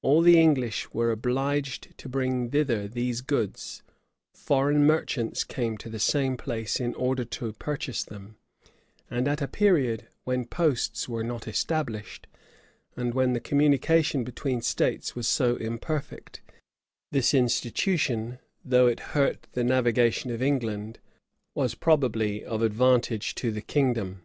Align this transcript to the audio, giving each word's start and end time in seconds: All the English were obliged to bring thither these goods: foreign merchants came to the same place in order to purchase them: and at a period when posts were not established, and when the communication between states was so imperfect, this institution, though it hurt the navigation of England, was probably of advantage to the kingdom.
All 0.00 0.22
the 0.22 0.38
English 0.38 0.92
were 0.94 1.10
obliged 1.10 1.98
to 1.98 2.08
bring 2.08 2.52
thither 2.52 2.86
these 2.86 3.20
goods: 3.20 3.82
foreign 4.32 4.86
merchants 4.86 5.42
came 5.42 5.76
to 5.78 5.88
the 5.90 5.98
same 5.98 6.36
place 6.36 6.78
in 6.78 6.94
order 6.94 7.24
to 7.24 7.52
purchase 7.52 8.04
them: 8.04 8.36
and 9.10 9.26
at 9.26 9.42
a 9.42 9.48
period 9.48 10.06
when 10.22 10.44
posts 10.44 11.08
were 11.08 11.24
not 11.24 11.48
established, 11.48 12.28
and 12.96 13.12
when 13.12 13.32
the 13.32 13.40
communication 13.40 14.22
between 14.22 14.60
states 14.62 15.16
was 15.16 15.26
so 15.26 15.56
imperfect, 15.56 16.40
this 17.10 17.34
institution, 17.34 18.38
though 18.64 18.86
it 18.86 19.00
hurt 19.16 19.48
the 19.54 19.64
navigation 19.64 20.30
of 20.30 20.40
England, 20.40 21.00
was 21.56 21.74
probably 21.74 22.44
of 22.44 22.62
advantage 22.62 23.34
to 23.34 23.50
the 23.50 23.62
kingdom. 23.62 24.22